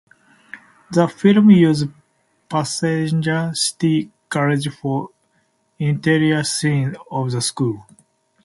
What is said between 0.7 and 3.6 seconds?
The film uses Pasadena